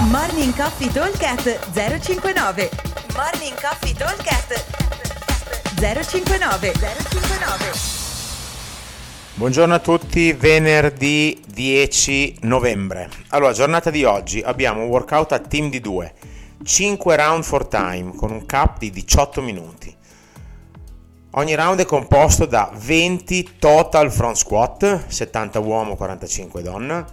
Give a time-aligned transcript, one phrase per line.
[0.00, 2.70] Morning Coffee Talkcast 059
[3.16, 4.64] Morning Coffee Talkcast
[5.74, 7.72] 059 059
[9.34, 13.10] Buongiorno a tutti, venerdì 10 novembre.
[13.30, 16.14] Allora, giornata di oggi abbiamo un workout a team di 2,
[16.62, 19.92] 5 round for time con un cap di 18 minuti.
[21.32, 27.04] Ogni round è composto da 20 total front squat, 70 uomo, 45 donna,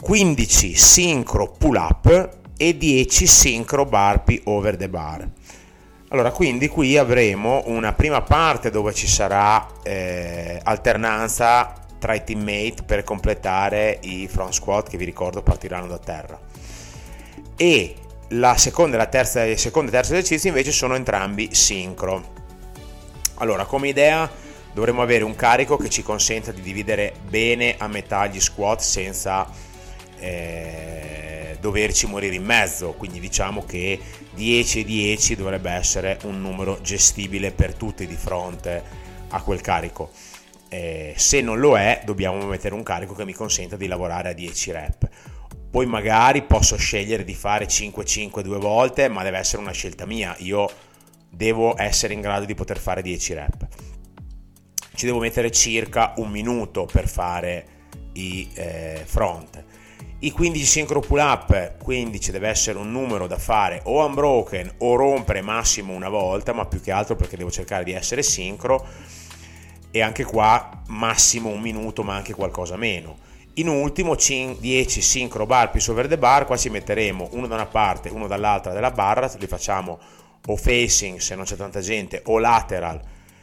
[0.00, 5.28] 15 sincro pull up e 10 sincro burpee over the bar.
[6.08, 12.82] Allora, quindi qui avremo una prima parte dove ci sarà eh, alternanza tra i teammate
[12.86, 16.38] per completare i front squat che vi ricordo partiranno da terra.
[17.56, 17.94] E
[18.28, 22.32] la seconda e la terza, il secondo e terzo esercizio invece sono entrambi sincro.
[23.36, 24.30] Allora, come idea
[24.72, 29.48] dovremo avere un carico che ci consenta di dividere bene a metà gli squat senza
[30.24, 34.00] eh, doverci morire in mezzo, quindi diciamo che
[34.34, 38.82] 10 e 10 dovrebbe essere un numero gestibile per tutti di fronte
[39.28, 40.10] a quel carico.
[40.68, 44.32] Eh, se non lo è, dobbiamo mettere un carico che mi consenta di lavorare a
[44.32, 45.08] 10 rep.
[45.70, 50.34] Poi magari posso scegliere di fare 5-5 due volte, ma deve essere una scelta mia.
[50.38, 50.70] Io
[51.28, 53.66] devo essere in grado di poter fare 10 rep.
[54.94, 57.66] Ci devo mettere circa un minuto per fare
[58.12, 59.64] i eh, front
[60.24, 64.76] i 15 synchro pull up, quindi ci deve essere un numero da fare o unbroken
[64.78, 68.86] o rompere massimo una volta, ma più che altro perché devo cercare di essere sincro
[69.90, 73.18] e anche qua massimo un minuto ma anche qualcosa meno.
[73.54, 77.66] In ultimo 10 sincro bar più over the bar, qua ci metteremo uno da una
[77.66, 79.98] parte, uno dall'altra della barra, li facciamo
[80.46, 83.00] o facing se non c'è tanta gente o lateral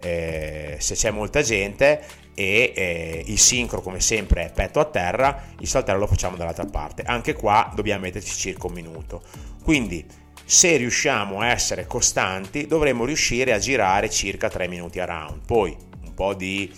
[0.00, 2.02] eh, se c'è molta gente
[2.34, 6.64] e eh, il sincro come sempre è petto a terra, il saltello lo facciamo dall'altra
[6.66, 7.02] parte.
[7.02, 9.22] Anche qua dobbiamo metterci circa un minuto.
[9.62, 10.04] Quindi
[10.44, 15.40] se riusciamo a essere costanti dovremo riuscire a girare circa 3 minuti a round.
[15.46, 16.72] Poi un po' di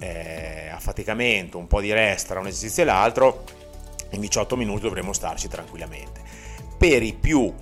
[0.00, 3.44] eh, affaticamento, un po' di rest tra un esercizio e l'altro,
[4.10, 6.22] in 18 minuti dovremo starci tranquillamente.
[6.78, 7.52] Per i più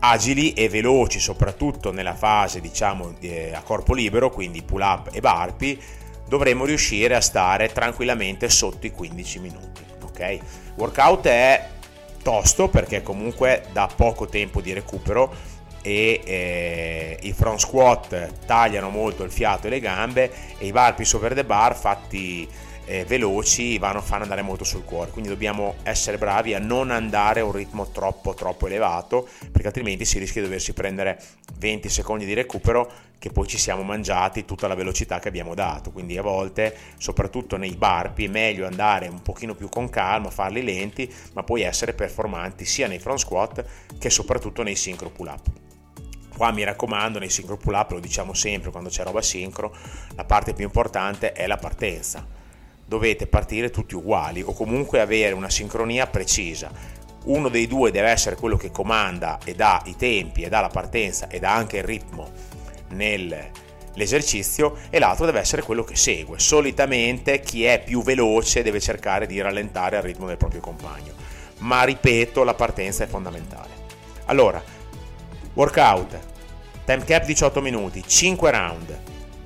[0.00, 5.20] agili e veloci, soprattutto nella fase diciamo eh, a corpo libero, quindi pull up e
[5.20, 5.78] burpee,
[6.28, 9.82] dovremo riuscire a stare tranquillamente sotto i 15 minuti.
[10.04, 10.38] Ok?
[10.76, 11.68] Workout è
[12.22, 19.22] tosto perché comunque dà poco tempo di recupero e eh, i front squat tagliano molto
[19.22, 22.48] il fiato e le gambe e i burpee over the bar fatti
[22.88, 27.40] eh, veloci vanno, fanno andare molto sul cuore, quindi dobbiamo essere bravi a non andare
[27.40, 31.20] a un ritmo troppo troppo elevato, perché altrimenti si rischia di doversi prendere
[31.58, 35.90] 20 secondi di recupero che poi ci siamo mangiati tutta la velocità che abbiamo dato,
[35.90, 40.62] quindi a volte, soprattutto nei barpi, è meglio andare un pochino più con calma, farli
[40.62, 43.64] lenti, ma poi essere performanti sia nei front squat
[43.98, 45.46] che soprattutto nei synchro pull up.
[46.34, 49.76] Qua mi raccomando, nei synchro pull up, lo diciamo sempre quando c'è roba sincro,
[50.14, 52.37] la parte più importante è la partenza
[52.88, 56.70] dovete partire tutti uguali o comunque avere una sincronia precisa.
[57.24, 60.68] Uno dei due deve essere quello che comanda e dà i tempi e dà la
[60.68, 62.30] partenza e dà anche il ritmo
[62.88, 66.38] nell'esercizio e l'altro deve essere quello che segue.
[66.38, 71.12] Solitamente chi è più veloce deve cercare di rallentare al ritmo del proprio compagno,
[71.58, 73.68] ma ripeto, la partenza è fondamentale.
[74.24, 74.62] Allora,
[75.52, 76.18] workout,
[76.86, 78.98] time cap 18 minuti, 5 round,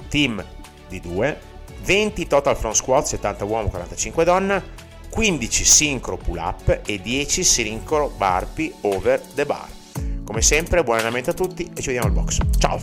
[0.08, 0.44] team
[0.88, 1.50] di 2
[1.82, 4.62] 20 total front squat 70 uomo 45 donna
[5.08, 9.68] 15 sincro pull up e 10 sincro burpee over the bar.
[10.24, 12.38] Come sempre buon allenamento a tutti e ci vediamo al box.
[12.58, 12.80] Ciao!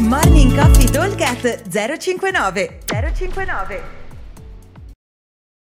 [0.00, 4.01] Morning Coffee Talk 059 059